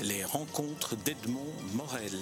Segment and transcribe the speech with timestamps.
[0.00, 2.18] Les rencontres d'Edmond Morel.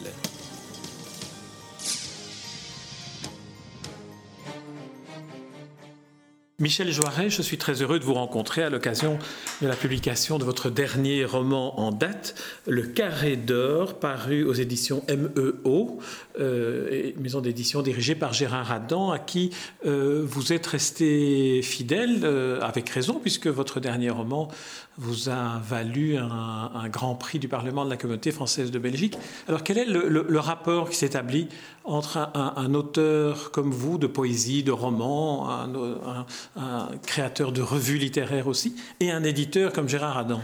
[6.58, 9.18] Michel Joiret, je suis très heureux de vous rencontrer à l'occasion
[9.60, 12.34] de la publication de votre dernier roman en date,
[12.66, 15.98] Le Carré d'Or, paru aux éditions MEO,
[16.38, 19.50] euh, maison d'édition dirigée par Gérard Adam, à qui
[19.84, 24.48] euh, vous êtes resté fidèle, euh, avec raison, puisque votre dernier roman
[24.96, 29.16] vous a valu un, grand prix du Parlement de la communauté française de Belgique.
[29.48, 31.48] Alors quel est le, rapport qui s'établit
[31.90, 38.76] entre un, auteur comme vous de poésie, de romans, un, créateur de revues littéraires aussi,
[39.00, 40.40] et un éditeur comme Gérard Adam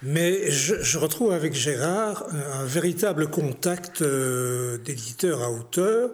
[0.00, 6.10] mais je, retrouve avec Gérard un, véritable contact euh, d'éditeur à auteur,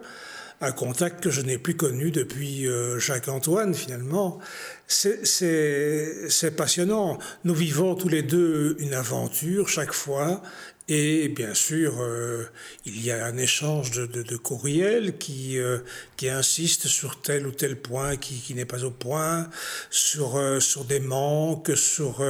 [0.59, 4.39] un contact que je n'ai plus connu depuis euh, Jacques-Antoine finalement,
[4.87, 7.19] c'est passionnant.
[7.43, 10.41] Nous vivons tous les deux une aventure chaque fois.
[10.87, 12.43] Et bien sûr, euh,
[12.85, 15.79] il y a un échange de, courriels qui, euh,
[16.15, 19.49] qui insiste sur tel ou tel point qui, qui n'est pas au point,
[19.89, 22.23] sur, euh, sur des manques, sur,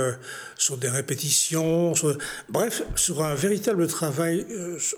[0.55, 1.93] sur des répétitions,
[2.47, 4.45] bref, sur un véritable travail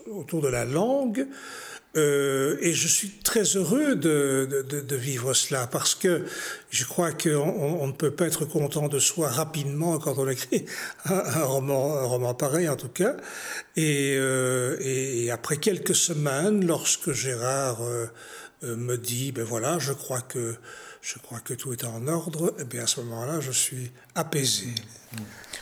[0.05, 1.27] autour de la langue.
[1.97, 6.25] Euh, et je suis très heureux de, vivre cela parce que
[6.69, 10.65] je crois qu'on on ne peut pas être content de soi rapidement quand on écrit
[11.05, 13.15] un, roman, un roman pareil en tout cas.
[13.75, 18.07] Et, euh, après quelques semaines, lorsque Gérard euh,
[18.61, 20.55] me dit, ben voilà, je crois que
[21.01, 23.91] je crois que tout est en ordre, et eh bien à ce moment-là, je suis
[24.15, 24.65] apaisé.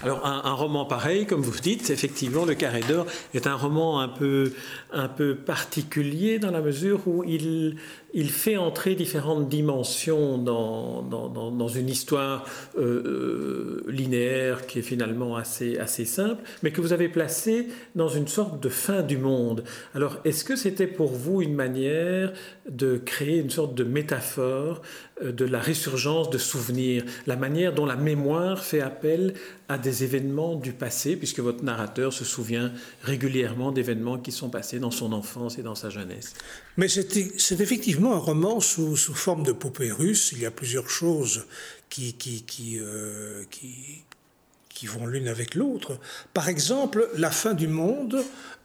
[0.02, 4.10] Alors un, roman pareil, comme vous dites, effectivement, Le Carré d'Or est un roman un
[4.10, 4.52] peu,
[4.92, 7.78] un peu particulier dans la mesure où il,
[8.14, 12.46] il fait entrer différentes dimensions dans, dans, une histoire
[12.78, 18.08] euh, euh, linéaire qui est finalement assez, assez simple, mais que vous avez placé dans
[18.08, 19.64] une sorte de fin du monde.
[19.94, 22.32] Alors, est-ce que c'était pour vous une manière
[22.70, 24.82] de créer une sorte de métaphore
[25.22, 29.34] euh, de la résurgence de souvenirs, la manière dont la mémoire fait appel
[29.68, 34.80] à des événements du passé, puisque votre narrateur se souvient régulièrement d'événements qui sont passés
[34.80, 36.34] dans son enfance et dans sa jeunesse
[36.78, 40.32] Mais c'est effectivement un roman sous, sous, forme de poupée russe.
[40.34, 41.46] Il y a plusieurs choses
[41.90, 45.98] qui, qui, qui, euh, qui, vont l'une avec l'autre.
[46.34, 48.24] Par exemple, la fin du monde.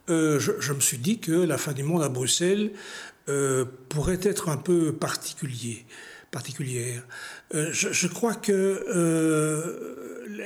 [0.09, 2.73] Euh, je, me suis dit que la fin du monde à Bruxelles
[3.29, 5.85] euh, pourrait être un peu particulier,
[6.33, 7.07] particulière.
[7.53, 9.90] Je, crois que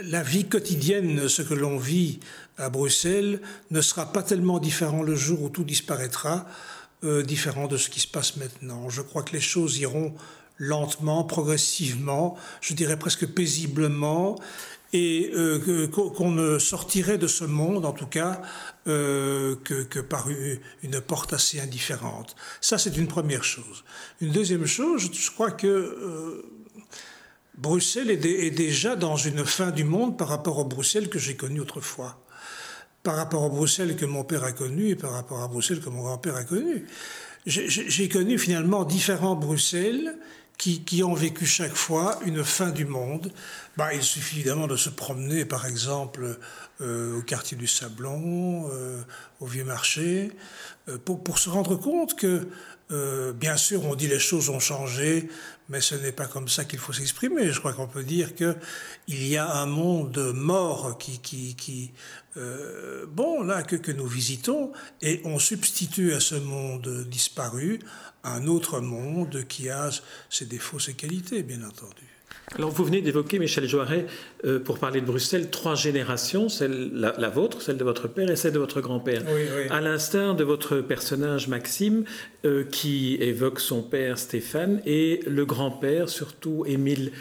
[0.03, 2.21] la vie quotidienne, ce que l'on vit
[2.59, 3.41] à Bruxelles,
[3.71, 6.47] ne sera pas tellement différent le jour où tout disparaîtra
[7.05, 8.89] euh, différent de ce qui se passe maintenant.
[8.89, 10.15] Je crois que les choses iront
[10.59, 14.39] lentement, progressivement, je dirais presque paisiblement,
[14.95, 18.41] et euh, qu'on ne sortirait de ce monde, en tout cas,
[18.87, 20.29] euh, que, que, par
[20.85, 22.37] une porte assez indifférente.
[22.61, 23.83] Ça, c'est une première chose.
[24.21, 26.43] Une deuxième chose, je crois que euh,
[27.57, 31.61] Bruxelles est, déjà dans une fin du monde par rapport au Bruxelles que j'ai connu
[31.61, 32.21] autrefois
[33.05, 35.91] par rapport à Bruxelles que mon père a connu et par rapport à Bruxelles que
[35.91, 36.87] mon grand-père a connu.
[37.47, 40.17] J'ai connu finalement différents Bruxelles
[40.57, 43.31] qui, qui, ont vécu chaque fois une fin du monde.
[43.77, 46.39] Bah, il suffit évidemment de se promener, par exemple,
[46.81, 49.03] euh, au quartier du Sablon, euh,
[49.41, 50.33] au Vieux Marché,
[50.89, 52.49] euh, pour, pour, se rendre compte que,
[52.91, 55.29] euh, bien sûr, on dit les choses ont changé,
[55.69, 57.51] mais ce n'est pas comme ça qu'il faut s'exprimer.
[57.51, 58.57] Je crois qu'on peut dire que
[59.09, 61.93] il y a un monde mort qui, qui, qui
[62.37, 67.79] euh, bon, là, que, que nous visitons, et on substitue à ce monde disparu
[68.23, 69.91] un autre monde qui a
[70.29, 72.14] ses défauts, ses qualités, bien entendu.
[72.57, 74.07] Alors vous venez d'évoquer, Michel Joiret,
[74.45, 78.31] euh, pour parler de Bruxelles, trois générations, celle, la, la, vôtre, celle de votre père
[78.31, 79.23] et celle de votre grand-père.
[79.27, 79.63] Oui, oui.
[79.71, 82.05] À l'instar de votre personnage Maxime,
[82.45, 87.13] euh, qui évoque son père Stéphane et le grand-père, surtout Émile.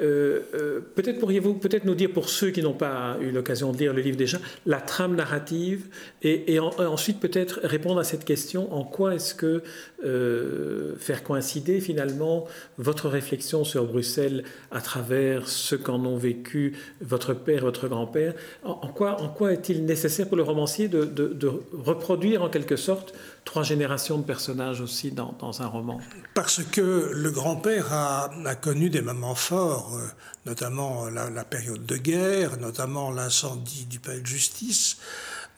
[0.00, 3.78] Euh, euh, peut-être pourriez-vous peut-être nous dire, pour ceux qui n'ont pas eu l'occasion de
[3.78, 5.86] lire le livre déjà, la trame narrative
[6.22, 9.62] et, et en, ensuite peut-être répondre à cette question en quoi est-ce que
[10.04, 12.46] euh, faire coïncider finalement
[12.78, 18.88] votre réflexion sur Bruxelles à travers ce qu'en ont vécu votre père, votre grand-père, en,
[18.88, 23.14] quoi, en quoi est-il nécessaire pour le romancier de reproduire en quelque sorte
[23.44, 26.00] trois générations de personnages aussi dans, un roman
[26.34, 30.06] Parce que le grand-père a, connu des moments forts, euh,
[30.46, 34.98] notamment la, période de guerre, notamment l'incendie du palais de justice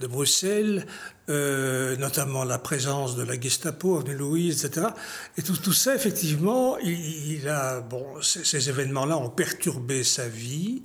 [0.01, 0.87] de Bruxelles,
[1.29, 4.89] euh, notamment la présence de la Gestapo, avenue Louise, etc.
[5.37, 10.83] Et tout, ça, effectivement, il, a, bon, ces événements-là ont perturbé sa vie,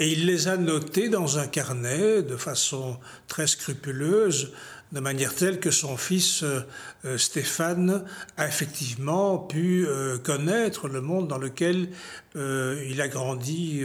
[0.00, 4.52] Et il les a notés dans un carnet de façon très scrupuleuse,
[4.92, 6.60] de manière telle que son fils euh,
[7.04, 8.04] euh, Stéphane
[8.36, 11.90] a effectivement pu euh, connaître le monde dans lequel
[12.36, 13.82] il a grandi,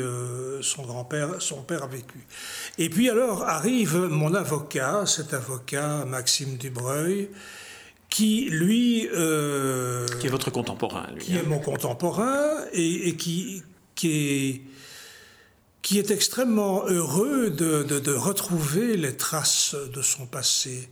[0.62, 2.20] son grand-père, son père a vécu.
[2.78, 7.30] Et puis alors arrive mon avocat, cet avocat Maxime Dubreuil,
[8.12, 9.08] qui lui...
[9.10, 11.24] qui est votre contemporain, lui.
[11.24, 11.44] Qui est hein.
[11.48, 13.64] mon contemporain et, qui,
[13.96, 14.62] qui est
[15.84, 20.90] qui est extrêmement heureux de, retrouver les traces de son passé,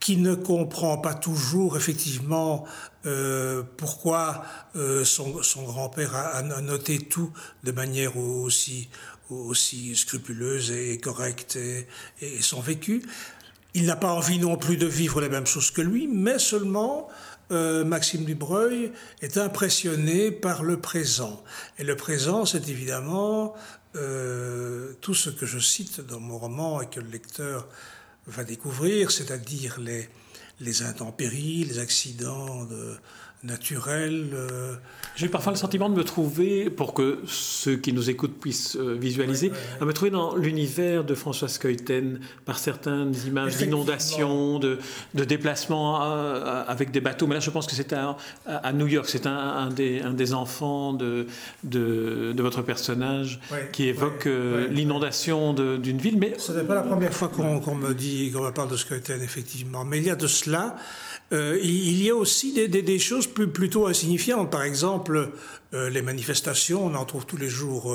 [0.00, 2.66] qui ne comprend pas toujours effectivement
[3.06, 4.44] euh, pourquoi
[4.74, 5.30] euh, son,
[5.62, 7.32] grand-père a, noté tout
[7.62, 8.88] de manière aussi,
[9.94, 11.86] scrupuleuse et correcte et,
[12.42, 13.02] son vécu.
[13.74, 17.08] Il n'a pas envie non plus de vivre les mêmes choses que lui, mais seulement
[17.52, 18.90] euh, Maxime Dubreuil
[19.22, 21.44] est impressionné par le présent.
[21.78, 23.54] Et le présent, c'est évidemment
[23.96, 27.66] euh, tout ce que je cite dans mon roman et que le lecteur
[28.26, 30.08] va découvrir, c'est-à-dire les,
[30.60, 32.96] les intempéries, les accidents de,
[33.44, 34.28] naturel.
[34.32, 34.74] Euh,
[35.14, 38.96] J'ai parfois le sentiment de me trouver, pour que ceux qui nous écoutent puissent euh,
[38.98, 44.78] visualiser, à me trouver dans l'univers de François Skeuten par certaines images d'inondations, de,
[45.14, 47.26] de, déplacements euh, avec des bateaux.
[47.26, 48.16] Mais là, je pense que c'est à,
[48.46, 49.06] à, New York.
[49.08, 51.26] C'est un, des, un, des, enfants de,
[51.62, 53.40] de, de votre personnage
[53.72, 54.28] qui évoque
[54.70, 56.18] l'inondation d'une ville.
[56.18, 59.22] Mais ce n'est pas la première fois qu'on me dit qu'on me parle de Skeuten,
[59.22, 59.84] effectivement.
[59.84, 60.76] Mais il y a de cela
[61.32, 64.50] euh, il y a aussi des, choses plus, plutôt insignifiantes.
[64.50, 65.30] Par exemple,
[65.74, 67.92] euh, les manifestations, on en trouve tous les jours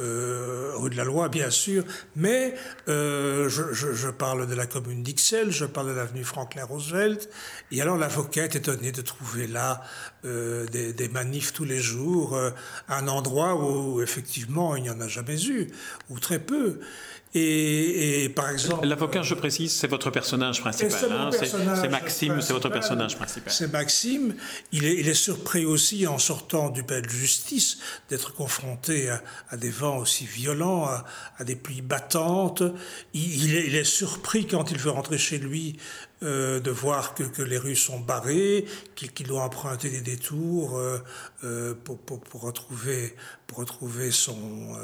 [0.00, 1.84] euh, rue de la Loi, bien sûr.
[2.16, 2.54] Mais
[2.88, 7.28] je, parle de la commune d'Ixelles, je parle de l'avenue Franklin Roosevelt.
[7.70, 9.82] Et alors l'avocat est étonné de trouver là
[10.24, 12.38] des, des, manifs tous les jours,
[12.88, 15.68] un endroit où effectivement il n'y en a jamais eu,
[16.10, 16.80] ou très peu.
[17.34, 18.86] Et, par exemple.
[18.86, 20.90] L'avocat, je précise, c'est votre personnage principal.
[20.90, 23.50] C'est hein, Maxime, c'est votre personnage principal.
[23.52, 24.34] C'est Maxime.
[24.70, 27.78] Il est, il est, surpris aussi en sortant du palais de justice
[28.10, 29.08] d'être confronté
[29.48, 32.62] à, des vents aussi violents, à, des pluies battantes.
[33.14, 35.78] Il, est, il, est, surpris quand il veut rentrer chez lui
[36.22, 40.98] euh, de voir que, que, les rues sont barrées, qu'il doit emprunter des détours euh,
[41.42, 44.76] euh, pour, pour, pour, retrouver, pour retrouver son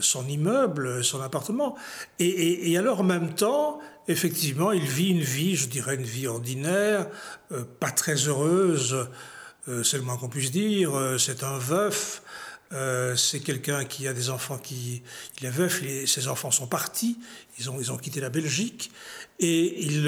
[0.00, 1.76] son immeuble, son appartement.
[2.18, 7.08] Et, alors en même temps, effectivement, il vit une vie, je dirais une vie ordinaire,
[7.52, 9.08] euh, pas très heureuse,
[9.68, 10.96] euh, c'est le moins qu'on puisse dire.
[10.96, 12.22] Euh, c'est un veuf.
[13.16, 15.02] c'est quelqu'un qui a des enfants qui
[15.40, 17.16] il est veuf, ses enfants sont partis,
[17.58, 18.90] ils ont ils ont quitté la Belgique
[19.38, 20.06] et il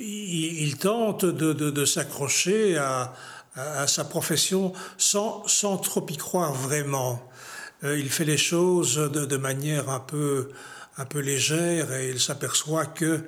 [0.00, 3.12] il, tente de, s'accrocher à,
[3.86, 7.20] sa profession sans trop y croire vraiment.
[7.84, 10.50] Euh, il fait les choses de, manière un peu,
[10.96, 13.20] un peu légère et il s'aperçoit que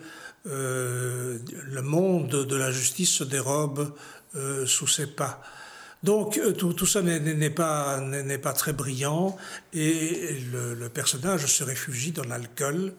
[0.47, 3.93] euh, le monde de la justice se dérobe
[4.35, 5.43] euh, sous ses pas.
[6.03, 8.01] Donc tout, tout ça n'est pas,
[8.43, 9.37] pas très brillant
[9.75, 12.95] et le, personnage se réfugie dans l'alcool.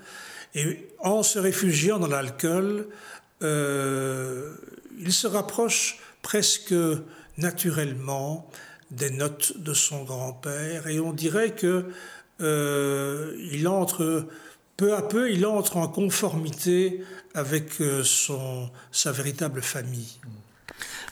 [0.53, 2.85] Et en se réfugiant dans l'alcool,
[3.41, 6.75] il se rapproche presque
[7.39, 8.51] naturellement
[8.91, 11.85] des notes de son grand-père et on dirait que
[12.41, 14.27] euh, il entre
[14.77, 17.01] peu à peu, il entre en conformité
[17.33, 20.17] avec euh, son, sa véritable famille.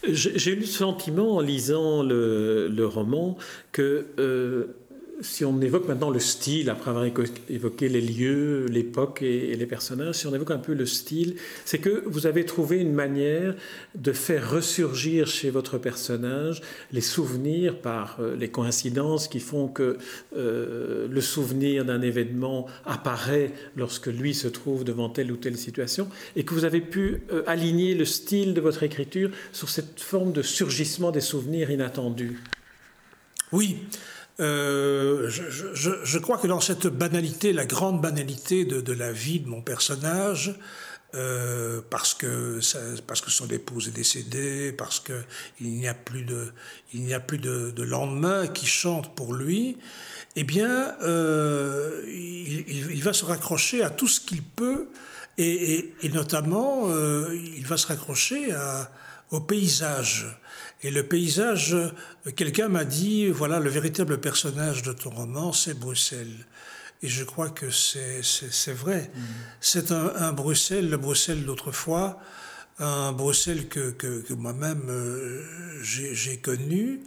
[0.07, 3.37] J'ai eu le sentiment en lisant le, le roman
[3.71, 4.75] que euh,
[5.21, 7.05] si on évoque maintenant le style, après avoir
[7.49, 11.35] évoqué les lieux, l'époque et, les personnages, si on évoque un peu le style,
[11.65, 13.55] c'est que vous avez trouvé une manière
[13.95, 16.61] de faire ressurgir chez votre personnage
[16.91, 19.97] les souvenirs par euh, les coïncidences qui font que
[20.35, 26.07] euh, le souvenir d'un événement apparaît lorsque lui se trouve devant telle ou telle situation,
[26.35, 30.31] et que vous avez pu euh, aligner le style de votre écriture sur cette forme
[30.31, 32.39] de surgissement des souvenirs inattendus.
[33.51, 33.77] Oui.
[34.39, 39.61] Euh, je, crois que dans cette banalité, la grande banalité de, la vie de mon
[39.61, 40.55] personnage,
[41.15, 42.59] euh, parce que
[43.07, 45.23] parce que son épouse est décédée, parce que
[45.59, 46.51] il n'y a plus de
[46.93, 49.77] il n'y a plus de, lendemain qui chante pour lui,
[50.35, 54.87] eh bien, euh, il, va se raccrocher à tout ce qu'il peut,
[55.37, 56.89] et, notamment,
[57.33, 58.53] il va se raccrocher
[59.31, 60.27] au paysage.
[60.81, 61.75] Et le paysage,
[62.35, 66.45] quelqu'un m'a dit, voilà, le véritable personnage de ton roman, c'est Bruxelles.
[67.01, 68.21] Et je crois que c'est
[68.73, 69.11] vrai.
[69.13, 69.21] Mm.
[69.61, 72.19] C'est un, Bruxelles, le Bruxelles d'autrefois,
[72.79, 75.43] un Bruxelles que, que, moi-même euh,
[75.81, 77.01] j'ai connu.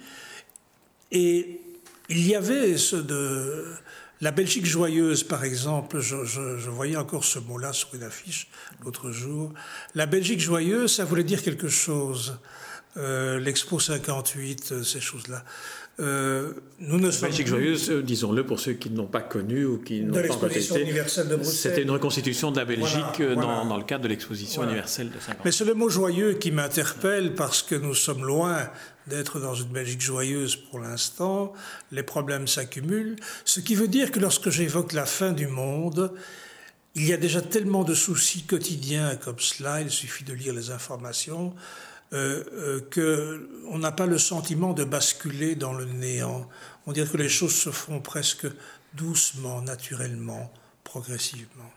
[1.10, 1.60] Et
[2.08, 3.74] il y avait ce de
[4.22, 8.46] La Belgique joyeuse, par exemple, je, voyais encore ce mot-là sur une affiche
[8.84, 9.52] l'autre jour.
[9.96, 12.38] La Belgique joyeuse, ça voulait dire quelque chose.
[12.96, 15.44] Euh, l'Expo 58, euh, ces choses-là.
[16.00, 19.78] Euh, nous ne sommes Belgique joyeuse, disons-le pour ceux qui ne l'ont pas connu ou
[19.78, 21.54] qui n'ont pas universelle de Bruxelles.
[21.54, 25.44] C'était une reconstitution de la Belgique dans, dans, le cadre de l'exposition universelle de 50.
[25.44, 28.70] Mais c'est le mot joyeux qui m'interpelle parce que nous sommes loin
[29.06, 31.52] d'être dans une Belgique joyeuse pour l'instant.
[31.90, 33.16] Les problèmes s'accumulent.
[33.44, 36.12] Ce qui veut dire que lorsque j'évoque la fin du monde,
[36.94, 40.70] il y a déjà tellement de soucis quotidiens comme cela, il suffit de lire les
[40.70, 41.54] informations,
[42.12, 42.44] euh,
[42.94, 43.38] euh,
[43.70, 46.48] qu'on n'a pas le sentiment de basculer dans le néant.
[46.86, 48.46] On dirait que les choses se font presque
[48.94, 50.52] doucement, naturellement,
[50.84, 51.70] progressivement.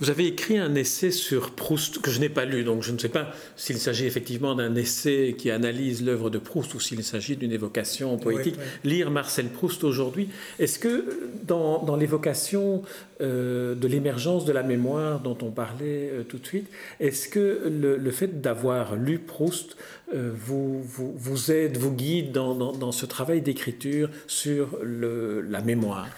[0.00, 2.98] Vous avez écrit un essai sur Proust que je n'ai pas lu, donc je ne
[2.98, 7.36] sais pas s'il s'agit effectivement d'un essai qui analyse l'œuvre de Proust ou s'il s'agit
[7.36, 8.56] d'une évocation poétique.
[8.84, 12.82] Lire Marcel Proust aujourd'hui, est-ce que dans, l'évocation
[13.20, 16.68] euh, de l'émergence de la mémoire dont on parlait euh, tout de suite,
[17.00, 19.76] est-ce que le, fait d'avoir lu Proust
[20.14, 26.08] euh, vous, vous, aide, vous guide dans, ce travail d'écriture sur la mémoire?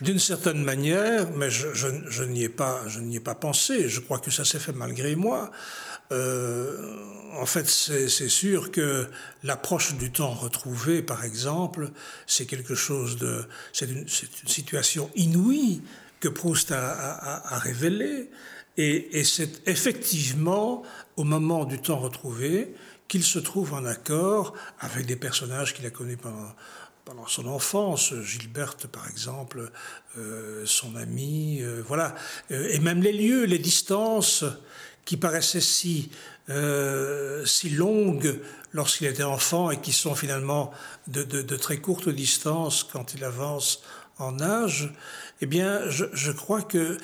[0.00, 3.88] D'une certaine manière, mais je, n'y ai pas, je n'y ai pas pensé.
[3.88, 5.50] Je crois que ça s'est fait malgré moi.
[6.12, 6.94] Euh,
[7.34, 9.08] en fait, c'est sûr que
[9.42, 11.90] l'approche du temps retrouvé, par exemple,
[12.26, 15.82] c'est quelque chose de, c'est une, situation inouïe
[16.20, 18.30] que Proust a, révélée,
[18.76, 20.82] et c'est effectivement
[21.16, 22.74] au moment du temps retrouvé
[23.08, 26.52] qu'il se trouve en accord avec des personnages qu'il a connus pendant
[27.06, 29.70] pendant son enfance, Gilberte par exemple,
[30.18, 32.16] euh, son ami, euh, voilà,
[32.50, 34.44] euh, et même les lieux, les distances
[35.04, 36.10] qui paraissaient si,
[37.44, 38.40] si longues
[38.72, 40.72] lorsqu'il était enfant et qui sont finalement
[41.06, 43.82] de, de, très courtes distances quand il avance
[44.18, 44.92] en âge,
[45.40, 46.98] eh bien, je, je crois que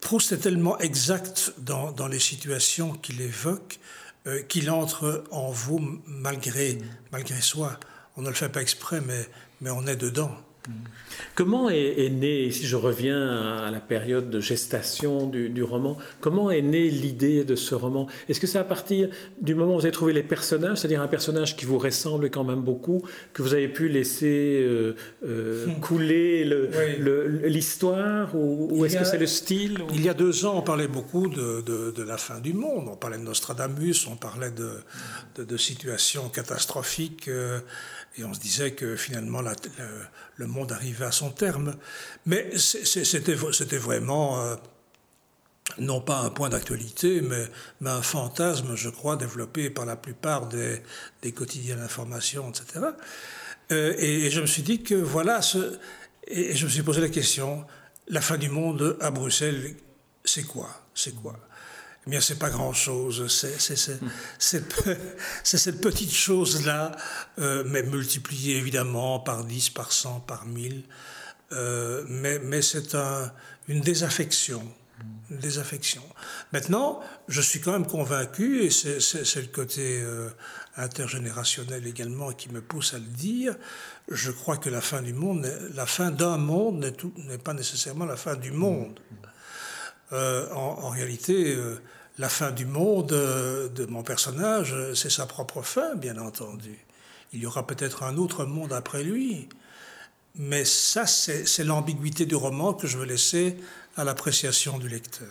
[0.00, 3.78] Proust est tellement exact dans, dans les situations qu'il évoque
[4.48, 6.78] qu'il entre en vous malgré,
[7.12, 7.78] malgré soi
[8.16, 9.26] on ne le fait pas exprès, mais,
[9.60, 10.36] mais on est dedans.
[11.34, 16.62] Comment est, né, si je reviens à la période de gestation du, roman, comment est
[16.62, 18.06] née l'idée de ce roman?
[18.28, 19.08] Est-ce que c'est à partir
[19.40, 22.44] du moment où vous avez trouvé les personnages, c'est-à-dire un personnage qui vous ressemble quand
[22.44, 23.02] même beaucoup,
[23.32, 25.80] que vous avez pu laisser euh, euh, hmm.
[25.80, 26.44] couler
[27.44, 31.28] l'histoire, ou, est-ce que c'est le style Il y a deux ans, on parlait beaucoup
[31.28, 37.28] de, la fin du monde, on parlait de Nostradamus, on parlait de, situations catastrophiques.
[37.28, 37.60] Euh,
[38.16, 41.74] et on se disait que finalement le, monde arrivait à son terme.
[42.26, 43.34] Mais c'était
[43.78, 44.56] vraiment euh,
[45.78, 47.46] non pas un point d'actualité, mais,
[47.88, 50.82] un fantasme, je crois, développé par la plupart des,
[51.34, 52.86] quotidiens d'information, etc.
[53.70, 55.40] Euh, et, je me suis dit que voilà,
[56.26, 57.64] et je me suis posé la question,
[58.08, 59.74] la fin du monde à Bruxelles,
[60.24, 60.68] c'est quoi?
[60.94, 61.38] C'est quoi?
[62.06, 63.26] Eh bien, c'est pas grand-chose.
[64.38, 64.56] C'est
[65.58, 66.92] cette petite chose-là,
[67.38, 70.82] euh, mais multipliée évidemment par 10, par 100, par 1000.
[71.52, 73.30] Euh, mais, c'est un,
[73.68, 74.62] une désaffection.
[75.30, 76.02] Une désaffection.
[76.52, 80.28] Maintenant, je suis quand même convaincu, et c'est le côté euh,
[80.76, 83.54] intergénérationnel également qui me pousse à le dire,
[84.10, 85.02] je crois que la fin
[86.10, 86.92] d'un monde
[87.28, 88.98] n'est pas nécessairement la fin du monde.
[90.12, 91.80] Euh, en, réalité, euh,
[92.18, 96.78] la fin du monde euh, de mon personnage, c'est sa propre fin, bien entendu.
[97.32, 99.48] Il y aura peut-être un autre monde après lui.
[100.34, 103.56] Mais ça, c'est l'ambiguïté du roman que je veux laisser
[103.96, 105.28] à l'appréciation du lecteur.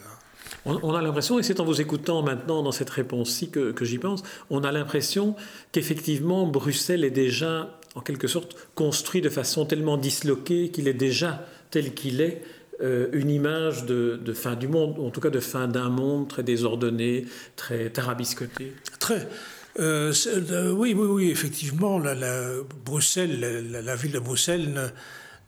[0.66, 3.98] On, a l'impression, et c'est en vous écoutant maintenant dans cette réponse-ci que, que j'y
[3.98, 4.22] pense,
[4.52, 5.36] on a l'impression
[5.72, 11.48] qu'effectivement Bruxelles est déjà, en quelque sorte, construit de façon tellement disloquée qu'il est déjà
[11.72, 12.44] tel qu'il est
[12.82, 16.44] euh, une image de, fin du monde, en tout cas de fin d'un monde très
[16.44, 19.28] désordonné, très tarabiscoté Très.
[19.80, 20.14] Euh,
[20.72, 22.16] oui, oui, oui, effectivement, la,
[22.86, 23.40] Bruxelles,
[23.72, 24.92] la, ville de Bruxelles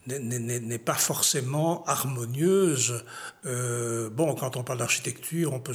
[0.07, 3.03] n'est pas forcément harmonieuse.
[3.45, 5.73] Euh, bon, quand on parle d'architecture, on peut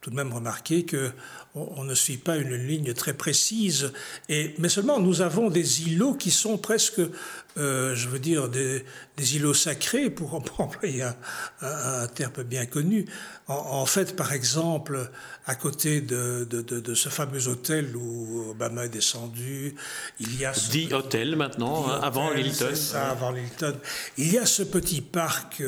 [0.00, 1.10] tout de même remarquer que
[1.54, 3.92] on, ne suit pas une ligne très précise.
[4.28, 7.00] Et, mais seulement, nous avons des îlots qui sont presque
[7.58, 8.82] euh, je veux dire, des,
[9.18, 11.04] îlots sacrés, pour employer
[11.60, 13.04] un, terme bien connu.
[13.46, 15.10] En, fait, par exemple,
[15.44, 19.74] à côté de, ce fameux hôtel où Obama est descendu,
[20.18, 20.54] il y a...
[20.54, 22.74] Ce Dit hôtel maintenant, hein, avant Lilton.
[22.74, 23.34] Ça, avant.
[24.16, 25.62] Il y a ce petit parc...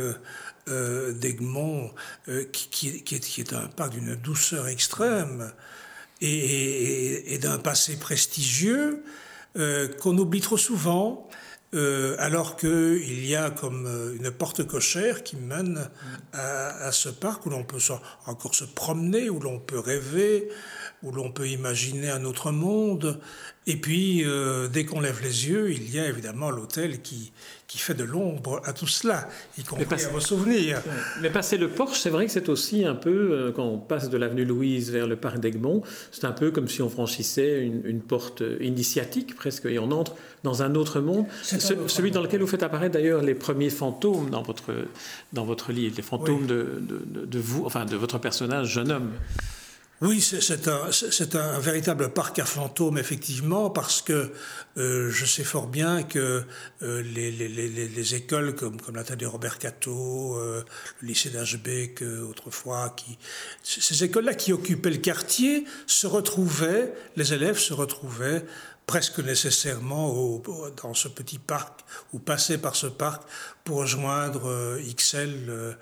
[0.66, 1.92] Euh, d'Egmont,
[2.28, 5.52] euh, qui, est, un parc d'une douceur extrême
[6.26, 9.02] et, d'un passé prestigieux
[10.00, 11.28] qu'on oublie trop souvent
[11.74, 15.90] euh, alors qu'il y a comme euh, une porte cochère qui mène
[16.32, 17.80] à, ce parc où l'on peut
[18.26, 20.48] encore se promener, où l'on peut rêver,
[21.04, 23.20] où l'on peut imaginer un autre monde.
[23.66, 27.32] Et puis, euh, dès qu'on lève les yeux, il y a évidemment l'hôtel qui,
[27.66, 30.82] qui fait de l'ombre à tout cela, y compris à vos souvenirs.
[31.22, 34.10] Mais passer le Porche, c'est vrai que c'est aussi un peu, euh, quand on passe
[34.10, 38.00] de l'avenue Louise vers le parc d'Egmont, c'est un peu comme si on franchissait une,
[38.00, 42.62] porte initiatique presque, et on entre dans un autre monde, celui dans lequel vous faites
[42.62, 44.72] apparaître d'ailleurs les premiers fantômes dans votre,
[45.32, 49.10] dans votre livre, les fantômes de, de, de, vous, enfin de votre personnage jeune homme.
[50.06, 50.66] Oui, c'est
[51.34, 54.32] un, véritable parc à fantômes, effectivement, parce que
[54.76, 56.44] euh, je sais fort bien que
[56.82, 60.62] euh, les, les, les, les, écoles comme, comme de Robert Cato, euh,
[61.00, 62.94] le lycée d'Ashbeck autrefois,
[63.62, 68.44] ces écoles-là qui occupaient le quartier se retrouvaient, les élèves se retrouvaient
[68.86, 70.42] presque nécessairement
[70.82, 71.80] dans ce petit parc
[72.12, 73.22] ou passaient par ce parc
[73.64, 75.76] pour rejoindre XL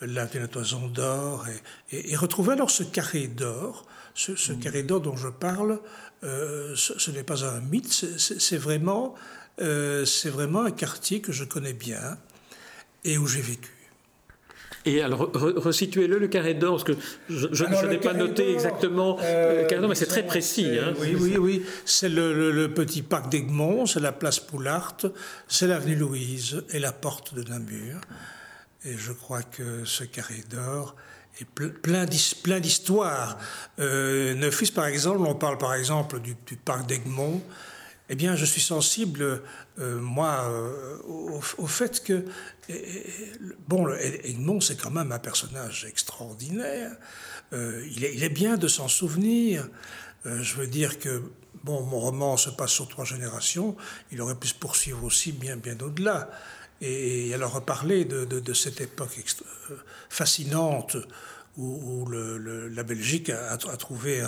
[0.00, 1.46] la toison d'or
[1.90, 4.58] et, et, retrouver alors ce carré d'or, ce, mm.
[4.58, 5.80] carré d'or dont je parle,
[6.24, 9.14] euh, ce, n'est pas un mythe, c'est vraiment,
[9.60, 12.18] euh, c'est vraiment un quartier que je connais bien
[13.04, 13.70] et où j'ai vécu.
[14.84, 16.92] Et alors, resituez-le, le carré d'or, parce que
[17.28, 20.78] je, n'ai pas noté exactement euh, le carré d'or, mais c'est très précis.
[20.78, 20.94] Hein.
[21.00, 21.62] Oui, oui, oui.
[21.84, 24.96] C'est le, petit parc d'Egmont, c'est la place Poulart,
[25.48, 28.00] c'est l'avenue Louise et la porte de Namur.
[28.86, 30.94] Et je crois que ce carré d'or
[31.40, 33.36] est plein d'histoires.
[33.80, 37.42] Euh, par exemple, on parle par exemple du, parc d'Egmont.
[38.08, 39.42] Eh bien, je suis sensible,
[39.80, 40.98] euh, moi, euh,
[41.58, 42.24] au, fait que,
[43.66, 43.88] bon,
[44.22, 46.92] Egmont, c'est quand même un personnage extraordinaire.
[47.52, 49.68] il, est, il, est, bien de s'en souvenir.
[50.24, 51.24] je veux dire que,
[51.64, 53.76] bon, mon roman se passe sur trois générations.
[54.12, 56.30] Il aurait pu se poursuivre aussi bien, bien au-delà
[56.80, 59.10] et, alors reparler de, de, cette époque
[59.70, 59.74] euh,
[60.08, 60.96] fascinante
[61.56, 64.22] où, la Belgique a, trouvé,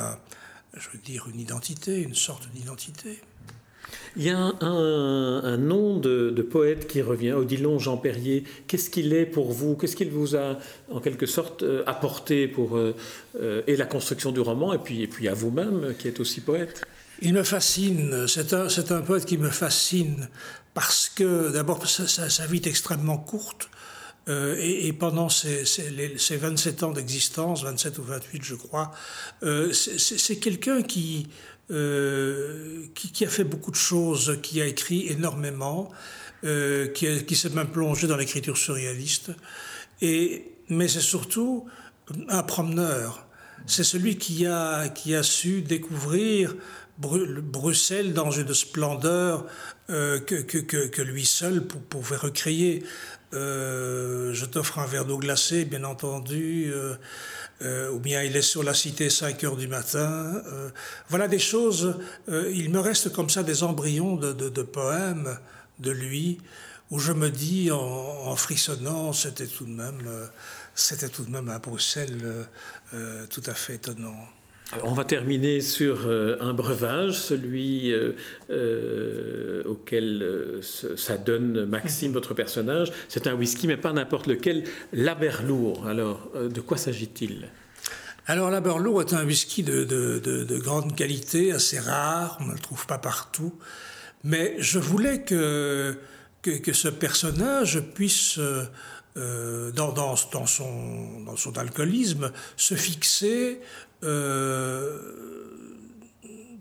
[0.75, 3.21] je veux dire, une identité, une sorte d'identité.
[4.17, 8.45] Il y a un, nom de, poète qui revient, Odilon Jean Perrier.
[8.67, 9.77] Qu'est-ce qu'il est pour vous?
[9.77, 10.59] Qu'est-ce qu'il vous a,
[10.91, 12.95] en quelque sorte, euh, apporté pour euh,
[13.67, 16.83] et la construction du roman, et puis, et puis à vous-même, qui êtes aussi poète?
[17.21, 18.27] Il me fascine.
[18.27, 20.29] C'est un, un poète qui me fascine
[20.79, 23.69] parce que d'abord sa, vie est extrêmement courte.
[24.29, 25.65] Euh, et, pendant ces,
[26.31, 28.93] 27 ans d'existence, 27 ou 28 je crois,
[29.43, 30.81] euh, c'est quelqu'un
[31.73, 35.91] euh, qui, a fait beaucoup de choses, qui a écrit énormément,
[36.45, 39.33] qui, qui s'est même plongé dans l'écriture surréaliste.
[40.01, 41.67] Et, mais c'est surtout
[42.29, 43.27] un promeneur.
[43.69, 46.55] C'est celui qui a, qui a su découvrir
[46.99, 49.45] Bruxelles dans une splendeur
[49.91, 52.83] euh, que, que, que, lui seul pouvait recréer.
[53.35, 56.73] Euh, je t'offre un verre d'eau glacée, bien entendu,
[57.63, 60.43] euh, ou bien il est sur la cité 5 heures du matin.
[61.11, 65.39] voilà des choses, il me reste comme ça des embryons de, de, poèmes
[65.79, 66.39] de lui,
[66.91, 70.01] où je me dis en, frissonnant, c'était tout de même,
[70.81, 72.47] c'était tout de même à Bruxelles
[73.31, 74.17] tout à fait étonnant.
[74.85, 78.13] On va terminer sur euh, un breuvage, celui euh,
[78.51, 80.61] euh, auquel
[80.97, 82.93] s'adonne Maxime, votre personnage.
[83.09, 85.87] C'est un whisky, mais pas n'importe lequel, l'Aberlour.
[85.87, 87.49] Alors, de quoi s'agit-il?
[88.27, 92.99] Alors l'Aberlour est un whisky de, grande qualité, assez rare, on ne le trouve pas
[92.99, 93.55] partout.
[94.23, 95.97] Mais je voulais que,
[96.43, 98.39] que, ce personnage puisse,
[99.75, 103.61] dans, dans, son, dans son alcoolisme, se fixer
[104.05, 104.99] euh,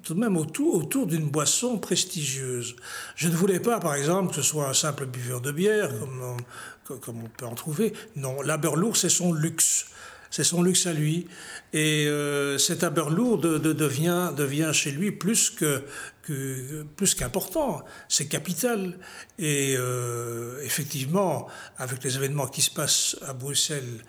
[0.03, 2.75] tout de même autour, autour d'une boisson prestigieuse.
[3.15, 6.21] Je ne voulais pas, par exemple, que ce soit un simple buveur de bière, comme
[6.23, 7.93] on, comme on peut en trouver.
[8.15, 9.87] Non, l'Aberlour, c'est son luxe.
[10.37, 11.25] C'est son luxe à lui.
[11.73, 15.49] Et euh, cet Aberlour de, devient, chez lui plus
[17.17, 17.83] qu'important.
[18.07, 18.99] C'est capital.
[19.39, 21.47] Et euh, effectivement,
[21.79, 24.03] avec les événements qui se passent à Bruxelles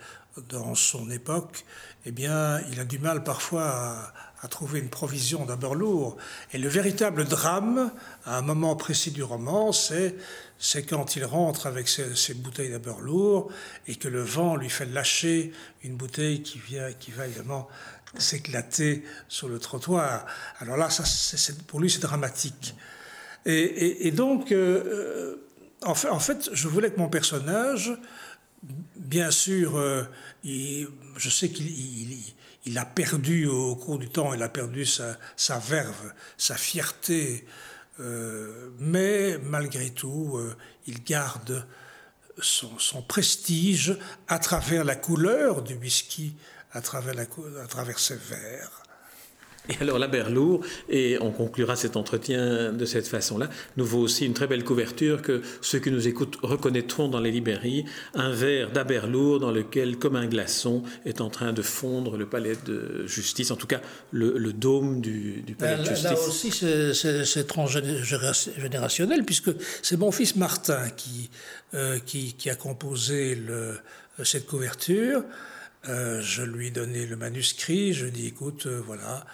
[0.49, 1.65] dans son époque,
[2.05, 4.13] eh bien, il a du mal parfois à,
[4.47, 6.17] trouver une provision d'Aberlour.
[6.53, 7.91] Et le véritable drame,
[8.25, 10.15] à un moment précis du roman, c'est,
[10.57, 13.51] c'est quand il rentre avec ses, bouteilles d'Aberlour
[13.87, 15.51] et que le vent lui fait lâcher
[15.83, 17.67] une bouteille qui, vient, qui va évidemment
[18.17, 20.25] s'éclater sur le trottoir.
[20.59, 22.75] Alors là, ça, c'est, pour lui, c'est dramatique.
[23.45, 25.35] Et, donc, euh,
[25.83, 27.97] en, fait, en fait, je voulais que mon personnage
[28.95, 30.03] bien sûr, euh,
[30.43, 32.17] je sais qu'il
[32.77, 37.45] a perdu au cours du temps, il a perdu sa, verve, sa fierté,
[38.79, 40.39] mais malgré tout,
[40.87, 41.65] il garde
[42.41, 46.35] son, prestige à travers la couleur du whisky,
[46.71, 48.83] à travers, la, à travers ses verres.
[49.67, 54.25] Et alors la Berlour, et on conclura cet entretien de cette façon-là, nous vaut aussi
[54.25, 58.71] une très belle couverture que ceux qui nous écoutent reconnaîtront dans les librairies, un verre
[58.71, 63.51] d'Aberlour dans lequel, comme un glaçon, est en train de fondre le palais de justice,
[63.51, 66.03] en tout cas le, dôme du, palais de justice.
[66.03, 66.51] Là aussi,
[67.25, 71.29] c'est transgénérationnel, puisque c'est mon fils Martin qui,
[71.75, 73.77] euh, qui, a composé le,
[74.23, 75.23] cette couverture.
[75.87, 79.25] Euh, je lui ai donné le manuscrit, je lui ai dit écoute, euh, voilà,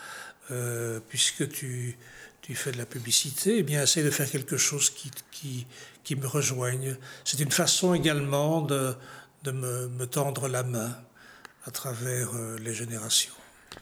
[0.51, 1.97] euh, puisque tu,
[2.41, 5.65] tu, fais de la publicité, eh bien, essaie de faire quelque chose qui, qui,
[6.03, 6.97] qui me rejoigne.
[7.23, 8.93] C'est une façon également de,
[9.43, 10.95] de me, me, tendre la main
[11.65, 13.33] à travers euh, les générations.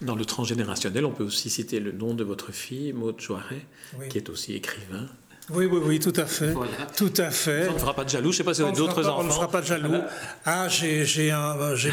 [0.02, 3.65] Dans le transgénérationnel, on peut aussi citer le nom de votre fille, Maud Joiret,
[4.10, 5.08] qui est aussi écrivain.
[5.49, 6.53] Oui, oui, oui, tout à fait.
[6.95, 7.67] Tout à fait.
[7.69, 8.32] on ne fera pas de jaloux.
[8.32, 9.19] Je ne sais pas si vous avez d'autres enfants.
[9.19, 10.01] On ne fera pas de jaloux.
[10.45, 11.32] Ah, j'ai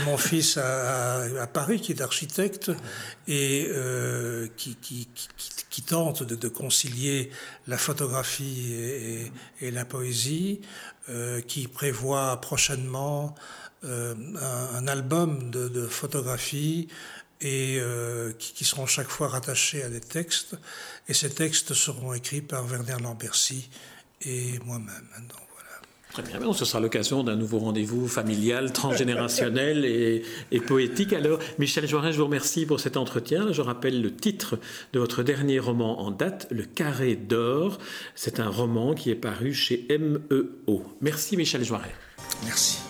[0.05, 2.71] mon fils à, à, Paris qui est architecte
[3.27, 5.29] et euh, qui, qui, qui,
[5.69, 7.31] qui, tente de, de, concilier
[7.67, 10.61] la photographie et, et la poésie,
[11.09, 13.35] euh, qui prévoit prochainement
[13.85, 16.89] euh, un, un, album de, de photographies
[17.41, 20.57] et euh, qui, qui, seront chaque fois rattachés à des textes.
[21.09, 23.69] Et ces textes seront écrits par Werner Lambercy
[24.23, 25.09] et moi-même.
[26.13, 31.13] Très bien, ce sera l'occasion d'un nouveau rendez-vous familial, transgénérationnel et, et, poétique.
[31.13, 33.53] Alors, Michel Joirin, je vous remercie pour cet entretien.
[33.53, 34.59] Je rappelle le titre
[34.93, 37.79] de votre dernier roman en date, Le Carré d'Or.
[38.17, 40.85] C'est un roman qui est paru chez MEO.
[41.01, 41.85] Merci Michel Joirin.
[42.45, 42.90] Merci.